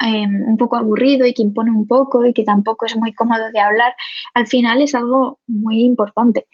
[0.00, 3.50] em, un poco aburrido y que impone un poco y que tampoco es muy cómodo
[3.52, 3.94] de hablar,
[4.34, 6.46] al final es algo muy importante.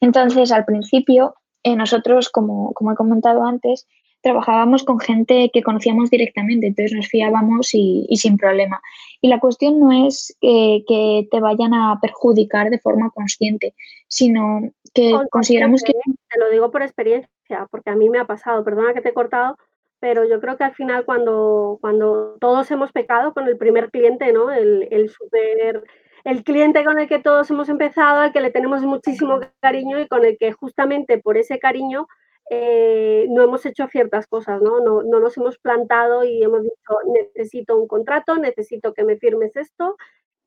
[0.00, 3.86] Entonces, al principio, eh, nosotros, como, como he comentado antes,
[4.22, 8.80] trabajábamos con gente que conocíamos directamente, entonces nos fiábamos y, sin problema.
[9.20, 13.74] Y la cuestión no es que te vayan a perjudicar de forma consciente,
[14.08, 15.92] sino que consideramos que...
[15.92, 19.14] Te lo digo por experiencia, porque a mí me ha pasado, perdona que te he
[19.14, 19.56] cortado,
[20.00, 24.32] pero yo creo que al final cuando, cuando todos hemos pecado con el primer cliente,
[24.32, 24.50] ¿no?
[24.50, 25.84] El, el super
[26.24, 30.06] el cliente con el que todos hemos empezado, al que le tenemos muchísimo cariño y
[30.06, 32.08] con el que justamente por ese cariño
[32.50, 34.80] eh, no hemos hecho ciertas cosas, ¿no?
[34.80, 35.02] ¿no?
[35.02, 35.20] ¿no?
[35.20, 39.96] nos hemos plantado y hemos dicho, necesito un contrato, necesito que me firmes esto.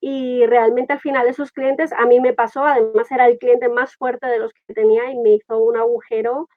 [0.02, 3.96] Y realmente al final esos clientes, a mí me pasó, además era el cliente más
[3.96, 6.50] fuerte de los que tenía y me hizo un agujero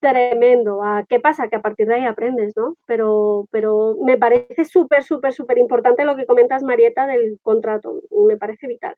[0.00, 0.80] tremendo.
[1.08, 1.48] ¿Qué pasa?
[1.48, 2.76] Que a partir de ahí aprendes, ¿no?
[2.86, 8.00] Pero, pero me parece súper, súper, súper importante lo que comentas, Marieta, del contrato.
[8.26, 8.96] Me parece vital.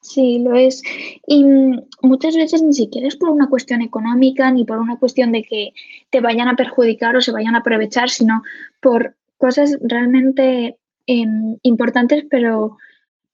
[0.00, 0.82] Sí, lo es.
[1.26, 5.32] Y mm, muchas veces ni siquiera es por una cuestión económica ni por una cuestión
[5.32, 5.72] de que
[6.10, 8.42] te vayan a perjudicar o se vayan a aprovechar, sino
[8.80, 12.76] por cosas realmente em, importantes, pero,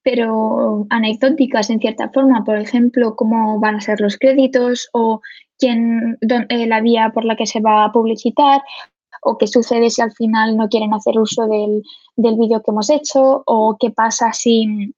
[0.03, 2.45] pero anecdóticas en cierta forma.
[2.45, 5.21] Por ejemplo, cómo van a ser los créditos o
[5.59, 8.63] quién, eh, la vía por la que se va a publicitar
[9.23, 11.83] o qué sucede si al final no quieren hacer uso del,
[12.17, 14.95] del vídeo que hemos hecho o qué pasa si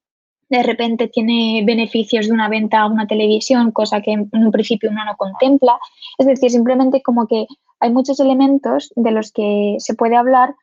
[0.57, 4.91] de repente tiene beneficios de una venta a una televisión, cosa que en un principio
[4.91, 5.79] uno no contempla.
[6.19, 7.47] Es decir, simplemente como que
[7.81, 10.55] hay muchos elementos de los que se puede hablar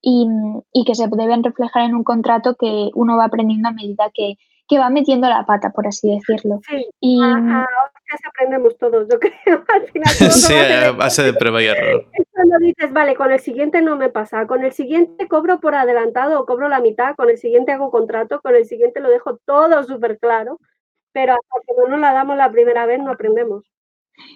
[0.00, 0.26] y,
[0.84, 4.36] que se deben reflejar en un contrato que uno va aprendiendo a medida que,
[4.78, 6.60] va metiendo la pata, por así decirlo.
[6.66, 7.20] Sí, y,
[8.26, 9.64] aprendemos todos, yo creo.
[9.68, 13.82] Al final, sí, a base de prueba y error cuando dices, vale, con el siguiente
[13.82, 17.38] no me pasa, con el siguiente cobro por adelantado o cobro la mitad, con el
[17.38, 20.58] siguiente hago contrato, con el siguiente lo dejo todo súper claro,
[21.12, 23.64] pero hasta que no nos la damos la primera vez no aprendemos.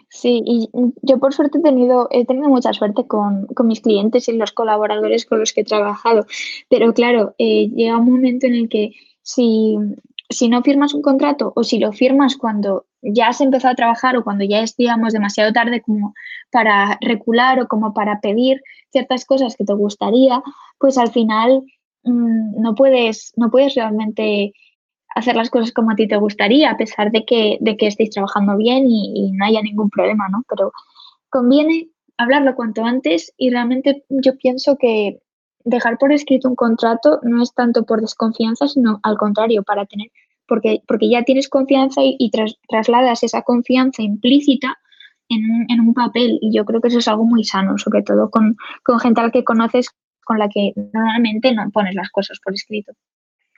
[0.09, 0.71] Sí, y
[1.03, 5.27] yo por suerte he tenido, he tenido mucha suerte con, mis clientes y los colaboradores
[5.27, 6.27] con los que he trabajado,
[6.69, 9.77] pero claro, eh, llega un momento en el que si,
[10.31, 14.17] si no firmas un contrato o si lo firmas cuando ya has empezado a trabajar
[14.17, 16.15] o cuando ya es, digamos, demasiado tarde como
[16.51, 20.43] para recular o como para pedir ciertas cosas que te gustaría,
[20.79, 21.63] pues al final
[22.05, 24.53] mm, no, puedes, no puedes realmente
[25.15, 28.11] hacer las cosas como a ti te gustaría, a pesar de que, de que estéis
[28.11, 30.43] trabajando bien y, y no haya ningún problema, ¿no?
[30.49, 30.73] Pero
[31.31, 31.89] conviene
[32.19, 35.21] hablarlo cuanto antes y realmente yo pienso que
[35.65, 40.11] dejar por escrito un contrato no es tanto por desconfianza, sino al contrario, para tener
[40.47, 42.31] porque, porque ya tienes confianza y,
[42.69, 44.79] trasladas esa confianza implícita
[45.29, 46.39] en, un papel.
[46.41, 48.57] Y yo creo que eso es algo muy sano, sobre todo con,
[49.01, 49.91] gente a la que conoces
[50.25, 52.93] con la que normalmente no pones las cosas por escrito.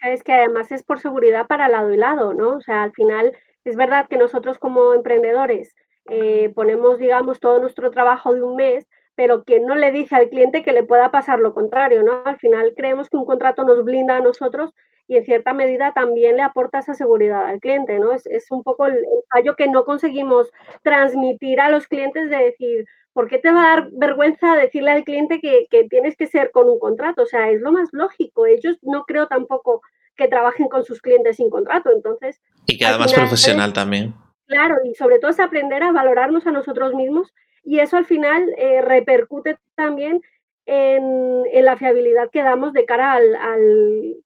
[0.03, 2.57] Es que además es por seguridad para lado y lado, ¿no?
[2.57, 5.75] O sea, al final es verdad que nosotros como emprendedores
[6.11, 10.29] eh, ponemos, digamos, todo nuestro trabajo de un mes, pero quien no le dice al
[10.29, 12.23] cliente que le pueda pasar lo contrario, ¿no?
[12.25, 14.73] Al final creemos que un contrato nos blinda a nosotros
[15.09, 18.13] y en cierta medida también le aporta esa seguridad al cliente, ¿no?
[18.13, 20.51] Es, es un poco el, fallo que no conseguimos
[20.83, 25.05] transmitir a los clientes de decir, ¿por qué te va a dar vergüenza decirle al
[25.05, 27.23] cliente que, que, tienes que ser con un contrato?
[27.23, 28.47] O sea, es lo más lógico.
[28.47, 29.81] Ellos no creo tampoco
[30.15, 32.43] que trabajen con sus clientes sin contrato, entonces...
[32.67, 34.15] Y queda más profesional también.
[34.47, 37.33] Claro, y sobre todo es aprender a valorarnos a nosotros mismos
[37.65, 40.23] y eso al final eh, repercute también
[40.67, 44.17] en, en, la fiabilidad que damos de cara al, al,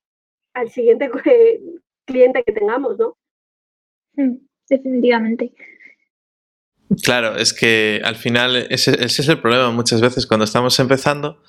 [0.54, 1.10] al siguiente
[2.04, 3.16] cliente que tengamos, ¿no?
[4.14, 4.36] Mm,
[4.68, 5.52] definitivamente.
[7.02, 11.42] Claro, es que al final ese, es el problema muchas veces cuando estamos empezando.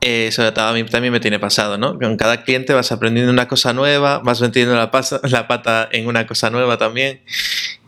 [0.00, 1.96] Eh, eso a mí también me tiene pasado, ¿no?
[1.98, 4.90] Con cada cliente vas aprendiendo una cosa nueva, vas metiendo la,
[5.22, 7.22] la pata en una cosa nueva también.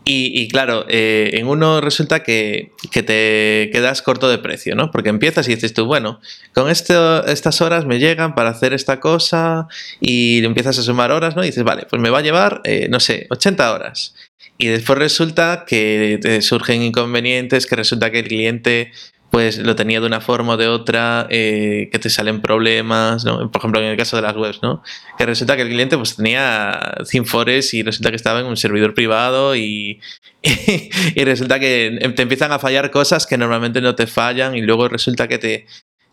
[0.07, 4.91] Y, claro, eh, en uno resulta que, te quedas corto de precio, ¿no?
[4.91, 6.21] Porque empiezas y dices tú, bueno,
[6.53, 9.67] con estas horas me llegan para hacer esta cosa
[9.99, 11.43] y empiezas a sumar horas, ¿no?
[11.43, 14.13] Y dices, vale, pues me va a llevar, eh, no sé, 80 horas.
[14.59, 18.91] Y después resulta que te surgen inconvenientes, que resulta que el cliente
[19.35, 23.51] pues lo tenía de una forma o de otra, eh, que te salen problemas, ¿no?
[23.51, 24.81] Por ejemplo, en el caso de las webs, ¿no?
[25.17, 28.93] Que resulta que el cliente pues tenía Cinfores y resulta que estaba en un servidor
[28.93, 29.99] privado y,
[30.41, 34.87] y, resulta que te empiezan a fallar cosas que normalmente no te fallan y luego
[34.87, 35.65] resulta que te...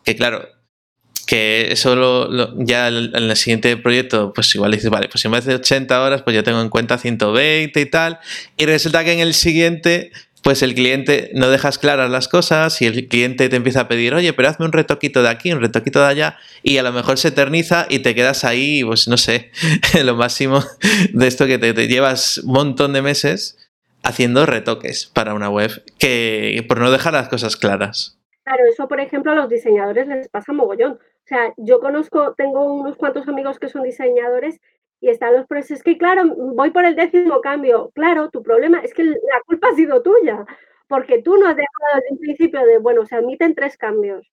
[0.05, 0.49] que claro,
[1.25, 5.45] que eso lo, ya en el siguiente proyecto, pues igual dices, vale, pues en vez
[5.45, 8.19] de 80 horas, pues ya tengo en cuenta 120 y tal.
[8.57, 10.11] Y resulta que en el siguiente
[10.43, 14.15] pues el cliente no dejas claras las cosas y el cliente te empieza a pedir,
[14.15, 17.19] oye, pero hazme un retoquito de aquí, un retoquito de allá, y a lo mejor
[17.19, 19.51] se eterniza y te quedas ahí, pues no sé,
[20.05, 20.61] lo máximo
[21.13, 23.59] de esto que te, llevas un montón de meses
[24.03, 28.19] haciendo retoques para una web, que por no dejar las cosas claras.
[28.43, 30.95] Claro, eso por ejemplo a los diseñadores les pasa mogollón.
[30.95, 34.61] O sea, yo conozco, tengo unos cuantos amigos que son diseñadores
[35.03, 35.79] y están los procesos.
[35.79, 37.91] Es que, claro, voy por el décimo cambio.
[37.93, 40.47] Claro, tu problema es que la culpa ha sido tuya,
[40.87, 44.25] porque tú no has dejado desde un principio de, bueno, se admiten tres cambios.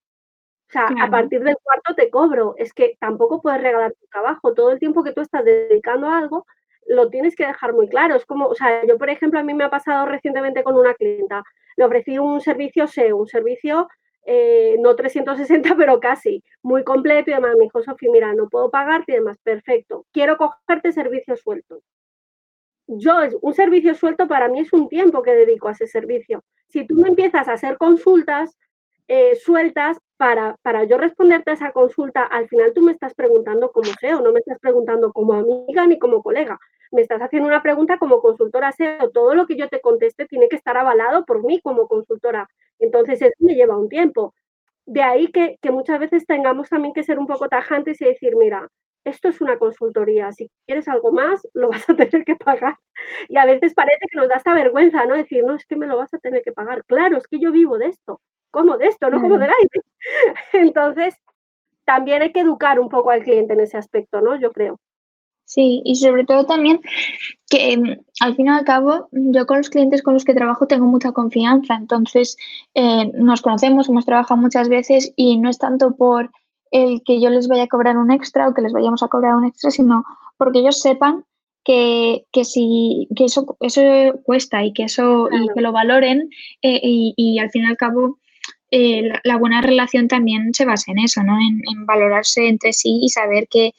[0.69, 2.53] O sea, a partir del cuarto te cobro.
[2.58, 4.53] Es que tampoco puedes regalar tu trabajo.
[4.53, 6.45] Todo el tiempo que tú estás dedicando a algo,
[6.86, 8.15] lo tienes que dejar muy claro.
[8.15, 10.93] Es como, o sea, yo, por ejemplo, a mí me ha pasado recientemente con una
[10.93, 11.43] clienta.
[11.77, 13.89] Le ofrecí un servicio SEO, un servicio
[14.25, 18.69] eh, no 360, pero casi, muy completo y además me dijo, Sofi, mira, no puedo
[18.69, 21.82] pagarte y demás, perfecto, quiero cogerte servicio suelto.
[22.88, 26.43] Yo, un servicio suelto para mí es un tiempo que dedico a ese servicio.
[26.69, 28.58] Si tú me empiezas a hacer consultas
[29.08, 33.71] eh, sueltas para, para yo responderte a esa consulta, al final tú me estás preguntando
[33.71, 36.60] como SEO, no me estás preguntando como amiga ni como colega
[36.91, 40.49] me estás haciendo una pregunta como consultora SEO, todo lo que yo te conteste tiene
[40.49, 42.49] que estar avalado por mí como consultora.
[42.80, 44.34] Entonces, eso me lleva un tiempo.
[44.86, 48.67] De ahí que, muchas veces tengamos también que ser un poco tajantes y decir, mira,
[49.06, 52.78] esto es una consultoría, si quieres algo más, lo vas a tener que pagar.
[53.28, 55.15] Y a veces parece que nos da esta vergüenza, ¿no?
[55.15, 56.84] Decir, no, es que me lo vas a tener que pagar.
[56.86, 58.21] Claro, es que yo vivo de esto.
[58.52, 59.10] ¿Cómo de esto?
[59.10, 59.82] No como del aire.
[60.54, 61.15] Entonces,
[61.86, 64.36] también hay que educar un poco al cliente en ese aspecto, ¿no?
[64.39, 64.80] Yo creo.
[65.49, 66.79] Sí, y sobre todo también
[67.49, 70.67] que mm, al fin y al cabo yo con los clientes con los que trabajo
[70.67, 72.38] tengo mucha confianza, entonces
[72.75, 76.29] eh, nos conocemos, hemos trabajado muchas veces y no es tanto por
[76.69, 79.35] el que yo les vaya a cobrar un extra o que les vayamos a cobrar
[79.35, 80.03] un extra, sino
[80.38, 81.25] porque ellos sepan
[81.63, 83.81] que, que, si, que eso, eso
[84.21, 86.29] cuesta y que eso y que lo valoren
[86.62, 88.19] eh, y, y al fin y al cabo
[88.71, 91.38] eh, la, buena relación también se basa en eso, ¿no?
[91.39, 93.73] En, valorarse entre sí y saber que,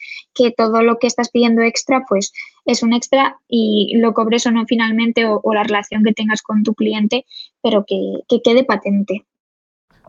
[0.56, 2.32] todo lo que estás pidiendo extra, pues
[2.64, 6.62] es un extra y lo cobres o no finalmente o, la relación que tengas con
[6.62, 7.26] tu cliente,
[7.62, 9.26] pero que, quede patente.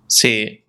[0.07, 0.65] Sí,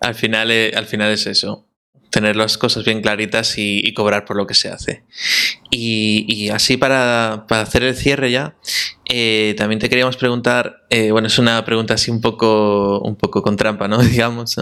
[0.00, 1.69] al final, eh, al final es eso
[2.10, 5.04] tener las cosas bien claritas y, cobrar por lo que se hace.
[5.70, 8.56] Y, así para, hacer el cierre ya,
[9.08, 13.42] eh, también te queríamos preguntar, eh, bueno, es una pregunta así un poco, un poco
[13.42, 13.98] con trampa, ¿no?
[14.02, 14.56] Digamos,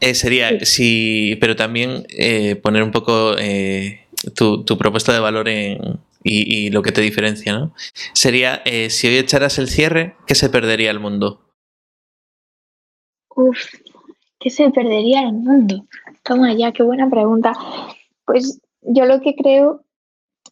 [0.00, 2.06] eh, sería si, pero también
[2.62, 3.34] poner un poco
[4.34, 7.74] tu, propuesta de valor en, y, y, lo que te diferencia, ¿no?
[8.12, 11.40] Sería, si hoy echaras el cierre, ¿qué se perdería el mundo?
[13.36, 13.58] Uf,
[14.44, 15.86] ¿qué se perdería el mundo?
[16.22, 17.54] Toma ya, qué buena pregunta.
[18.26, 19.80] Pues yo lo que creo,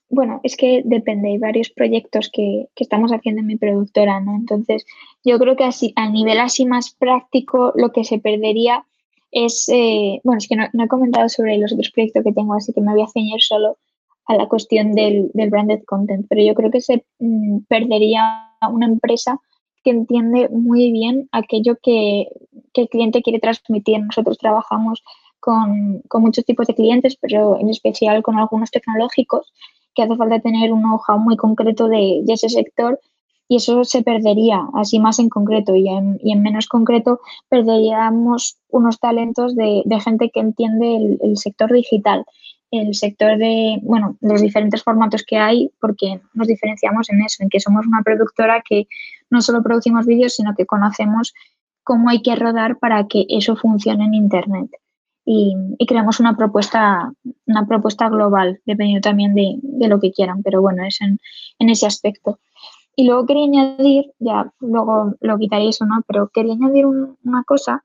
[0.08, 4.34] bueno, es que depende, hay varios proyectos que, estamos haciendo en mi productora, ¿no?
[4.34, 4.86] Entonces,
[5.22, 8.86] yo creo que así, a nivel así más práctico, lo que se perdería
[9.30, 12.72] es, eh, bueno, es que no, he comentado sobre los otros proyectos que tengo, así
[12.72, 13.76] que me voy a ceñir solo
[14.24, 19.38] a la cuestión del, branded content, pero yo creo que se mm, perdería una empresa
[19.84, 22.28] que entiende muy bien aquello que,
[22.72, 24.00] que, el cliente quiere transmitir.
[24.00, 25.02] Nosotros trabajamos
[25.40, 29.52] con, muchos tipos de clientes, pero en especial con algunos tecnológicos,
[29.94, 33.00] que hace falta tener un know-how muy concreto de, ese sector
[33.48, 38.56] y eso se perdería así más en concreto y en, y en menos concreto perderíamos
[38.68, 42.24] unos talentos de, gente que entiende el, sector digital,
[42.70, 47.50] el sector de, bueno, los diferentes formatos que hay porque nos diferenciamos en eso, en
[47.50, 48.86] que somos una productora que
[49.28, 51.34] no solo producimos vídeos, sino que conocemos
[51.84, 54.70] cómo hay que rodar para que eso funcione en Internet
[55.24, 55.54] y,
[55.86, 57.12] creamos una propuesta,
[57.46, 61.18] una propuesta global, dependiendo también de, lo que quieran, pero bueno, es en,
[61.58, 62.38] ese aspecto.
[62.96, 66.02] Y luego quería añadir, ya luego lo quitaré eso, ¿no?
[66.06, 67.84] Pero quería añadir una cosa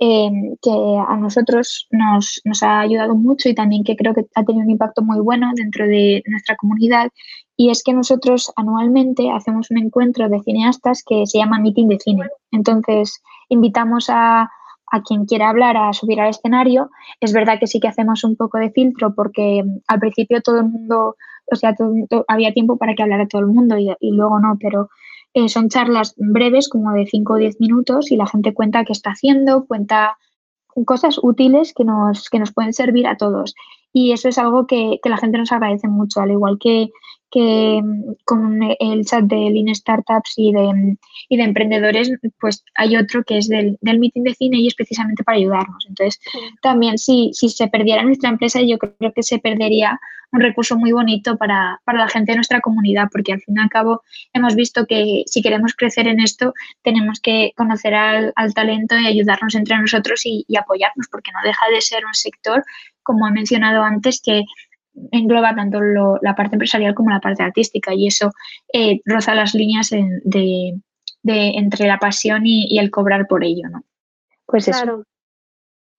[0.00, 0.30] eh,
[0.62, 4.64] que a nosotros nos, nos, ha ayudado mucho y también que creo que ha tenido
[4.64, 7.10] un impacto muy bueno dentro de nuestra comunidad.
[7.56, 11.98] Y es que nosotros anualmente hacemos un encuentro de cineastas que se llama Meeting de
[11.98, 12.28] Cine.
[12.50, 14.50] Entonces, invitamos a,
[14.90, 16.90] a quien quiera hablar a subir al escenario.
[17.20, 20.58] Es verdad que sí que hacemos un poco de filtro porque mm, al principio todo
[20.58, 21.16] el mundo,
[21.50, 21.74] o sea,
[22.28, 24.88] había tiempo para que hablara todo el mundo y, y luego no, pero
[25.34, 28.92] eh, son charlas breves, como de 5 o 10 minutos, y la gente cuenta qué
[28.92, 30.16] está haciendo, cuenta
[30.86, 33.54] cosas útiles que nos, que nos pueden servir a todos.
[33.94, 36.90] Y eso es algo que, que la gente nos agradece mucho, al igual que
[37.34, 37.82] que
[38.24, 40.96] con el chat de Lean Startups y de,
[41.28, 44.76] y de emprendedores, pues hay otro que es del, del, meeting de cine y es
[44.76, 45.84] precisamente para ayudarnos.
[45.88, 46.20] Entonces,
[46.62, 49.98] también si, si se perdiera nuestra empresa, yo creo que se perdería
[50.30, 53.60] un recurso muy bonito para, para, la gente de nuestra comunidad, porque al fin y
[53.60, 58.54] al cabo hemos visto que si queremos crecer en esto, tenemos que conocer al, al
[58.54, 62.64] talento y ayudarnos entre nosotros y, y apoyarnos, porque no deja de ser un sector,
[63.04, 64.44] como he mencionado antes, que
[65.12, 65.80] engloba tanto
[66.22, 68.30] la parte empresarial como la parte artística y eso
[68.72, 70.74] eh, roza las líneas de,
[71.24, 73.82] entre la pasión y, el cobrar por ello, ¿no?
[74.46, 75.04] Pues claro.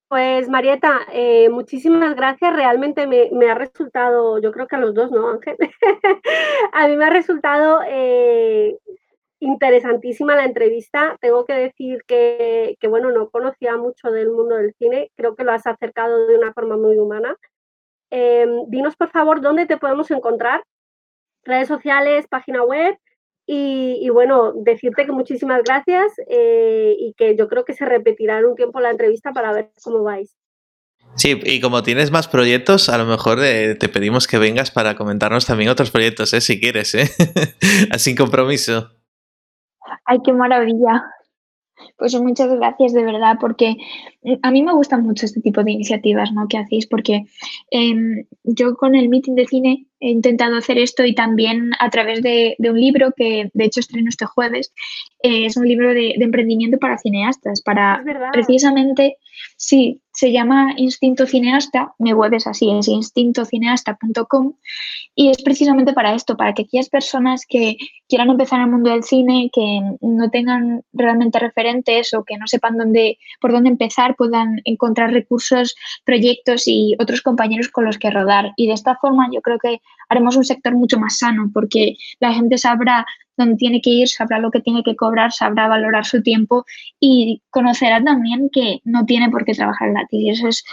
[0.08, 2.54] Pues Marieta, eh, muchísimas gracias.
[2.54, 5.58] Realmente me, ha resultado, yo creo que a los dos, ¿no, Ángel?
[6.74, 8.78] a mí me ha resultado eh,
[9.46, 11.18] interesantísima la entrevista.
[11.22, 15.12] Tengo que decir que, bueno, no conocía mucho del mundo del cine.
[15.16, 17.36] Creo que lo has acercado de una forma muy humana.
[18.10, 20.64] Em, dinos por favor dónde te podemos encontrar,
[21.44, 22.98] redes sociales, página web
[23.48, 28.46] y, bueno, decirte que muchísimas gracias eh, y que yo creo que se repetirá en
[28.46, 30.36] un tiempo la entrevista para ver cómo vais.
[31.16, 34.96] Sí, y como tienes más proyectos, a lo mejor eh, te pedimos que vengas para
[34.96, 36.42] comentarnos también otros proyectos, ¿eh?
[36.42, 37.10] si quieres, ¿eh?
[37.98, 38.95] sin compromiso.
[40.06, 41.04] Ay, qué maravilla.
[41.98, 43.76] Pues muchas gracias de verdad, porque
[44.42, 46.48] a mí me gustan mucho este tipo de iniciativas ¿no?
[46.48, 47.26] que hacéis, porque
[47.70, 52.22] em, yo con el meeting de cine he intentado hacer esto y también a través
[52.22, 54.74] de, un libro que de hecho estreno este jueves.
[55.22, 58.02] Eh, es un libro de, emprendimiento para cineastas, para
[58.32, 59.18] precisamente,
[59.58, 64.54] sí, se llama Instinto Cineasta, mi web es así, es instintocineasta.com
[65.14, 68.92] y es precisamente para esto, para que aquellas personas que quieran empezar en el mundo
[68.92, 74.16] del cine, que no tengan realmente referentes o que no sepan dónde, por dónde empezar,
[74.16, 78.54] puedan encontrar recursos, proyectos y otros compañeros con los que rodar.
[78.56, 82.34] Y de esta forma yo creo que haremos un sector mucho más sano porque la
[82.34, 83.06] gente sabrá
[83.38, 86.66] dónde tiene que ir, sabrá lo que tiene que cobrar, sabrá valorar su tiempo
[87.00, 90.20] y conocerá también que no tiene por qué trabajar gratis.
[90.20, 90.64] Y eso es,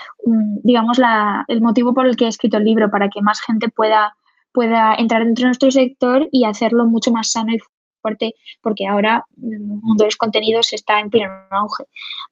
[0.63, 3.69] digamos, la, el motivo por el que he escrito el libro, para que más gente
[3.69, 4.17] pueda,
[4.53, 7.59] pueda entrar dentro de nuestro sector y hacerlo mucho más sano y
[8.01, 11.85] fuerte, porque ahora el mundo de los contenidos está en pleno auge.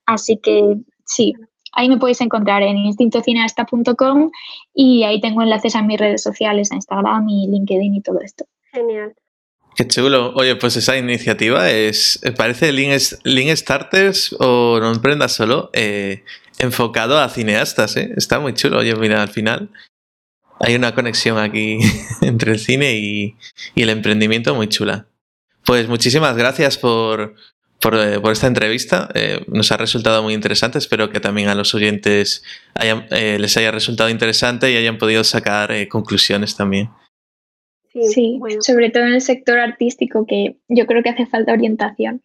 [0.06, 1.34] Así que sí,
[1.72, 4.30] ahí me podéis encontrar en instintocineasta.com
[4.74, 8.44] y ahí tengo enlaces a mis redes sociales, a Instagram y LinkedIn y todo esto.
[8.72, 9.14] Genial.
[9.76, 10.32] Qué chulo.
[10.34, 16.24] Oye, pues esa iniciativa es, parece Link, Link Starters o No Emprendas Solo, eh,
[16.58, 18.12] enfocado a cineastas, ¿eh?
[18.16, 18.78] Está muy chulo.
[18.78, 19.70] Oye, mira, al final
[20.58, 21.78] hay una conexión aquí
[22.20, 23.36] entre el cine y,
[23.74, 25.06] y, el emprendimiento muy chula.
[25.64, 27.36] Pues muchísimas gracias por,
[27.80, 29.08] por, eh, por esta entrevista.
[29.14, 30.78] Eh, nos ha resultado muy interesante.
[30.78, 32.44] Espero que también a los oyentes
[32.80, 36.90] eh, les haya resultado interesante y hayan podido sacar conclusiones también.
[37.92, 42.22] Sí, sobre todo en el sector artístico, que yo creo que hace falta orientación.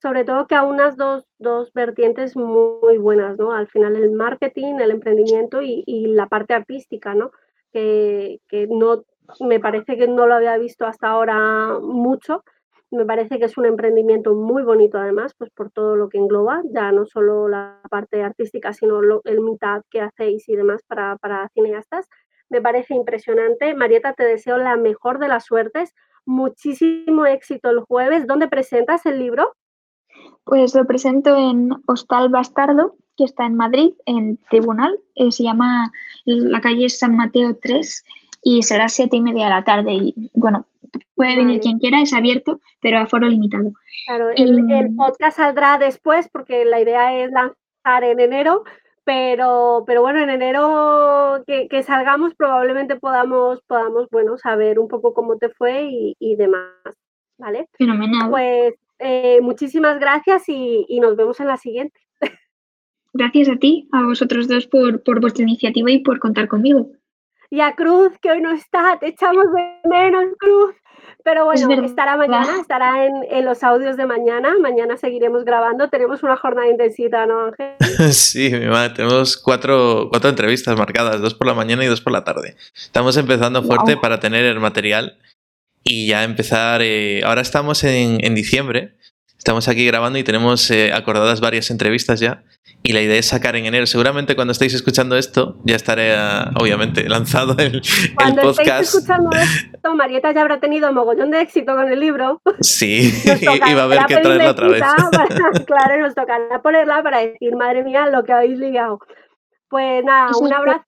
[0.00, 3.52] Sobre todo que a unas dos, dos vertientes muy buenas, ¿no?
[3.52, 7.30] Al final el marketing, el emprendimiento y, y la parte artística, ¿no?
[7.72, 9.04] Que, que no
[9.38, 12.42] me parece que no lo había visto hasta ahora mucho
[12.92, 16.62] me parece que es un emprendimiento muy bonito además, pues por todo lo que engloba,
[16.72, 21.48] ya no solo la parte artística, sino el mitad que hacéis y demás para, para
[21.54, 22.06] cineastas.
[22.50, 23.74] Me parece impresionante.
[23.74, 25.94] Marieta, te deseo la mejor de las suertes.
[26.26, 28.26] Muchísimo éxito el jueves.
[28.26, 29.54] ¿Dónde presentas el libro?
[30.44, 34.98] Pues lo presento en Hostal Bastardo, que está en Madrid, en Tribunal.
[35.14, 35.90] Eh, se llama
[36.26, 38.04] la calle San Mateo 3
[38.42, 39.92] y será siete y media de la tarde.
[39.94, 40.66] Y bueno,
[41.14, 43.72] puede venir quien quiera, es abierto, pero a foro limitado.
[44.06, 48.64] Claro, el, podcast saldrá después porque la idea es lanzar en enero,
[49.04, 55.38] pero, pero bueno, en enero que, salgamos probablemente podamos, podamos, bueno, saber un poco cómo
[55.38, 55.88] te fue
[56.18, 56.72] y, demás,
[57.38, 57.68] ¿vale?
[57.74, 58.30] Fenomenal.
[58.30, 61.98] Pues eh, muchísimas gracias y, y, nos vemos en la siguiente.
[63.14, 66.88] Gracias a ti, a vosotros dos por, por vuestra iniciativa y por contar conmigo
[67.52, 70.74] y a Cruz, que hoy no está, te echamos de menos, Cruz.
[71.24, 74.54] Pero bueno, estará mañana, estará en, los audios de mañana.
[74.60, 75.88] Mañana seguiremos grabando.
[75.88, 77.76] Tenemos una jornada intensiva, ¿no, Ángel?
[78.12, 82.12] sí, mi madre, tenemos cuatro, cuatro entrevistas marcadas, dos por la mañana y dos por
[82.12, 82.56] la tarde.
[82.74, 85.18] Estamos empezando fuerte para tener el material
[85.84, 86.82] y ya empezar.
[86.82, 88.96] Eh, ahora estamos en, en diciembre
[89.42, 92.44] Estamos aquí grabando y tenemos eh, acordadas varias entrevistas ya.
[92.84, 93.86] Y la idea es sacar en enero.
[93.86, 97.80] Seguramente cuando estéis escuchando esto, ya estaré, ah, obviamente, lanzado el,
[98.14, 98.42] cuando podcast.
[98.42, 102.42] Cuando estéis escuchando esto, Marieta ya habrá tenido mogollón de éxito con el libro.
[102.60, 104.82] Sí, y va a haber que traerla otra vez.
[105.66, 108.98] claro, nos tocará ponerla para decir, madre mía, lo que habéis ligado.
[109.68, 110.84] Pues nada, un abrazo.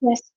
[0.00, 0.32] Gracias.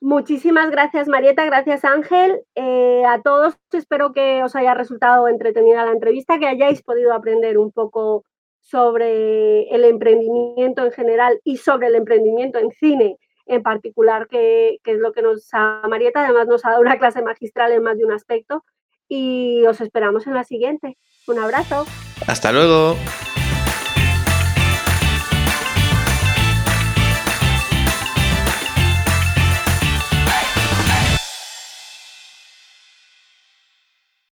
[0.00, 2.42] Muchísimas gracias Marieta, gracias Ángel.
[2.54, 7.56] Eh, a todos espero que os haya resultado entretenida la entrevista, que hayáis podido aprender
[7.56, 8.22] un poco
[8.64, 14.92] sobre el emprendimiento en general y sobre el emprendimiento en cine en particular, que, que
[14.92, 16.24] es lo que nos ha Marieta.
[16.24, 18.64] Además nos ha dado una clase magistral en más de un aspecto
[19.06, 20.96] y os esperamos en la siguiente.
[21.28, 21.84] Un abrazo.
[22.26, 22.96] Hasta luego.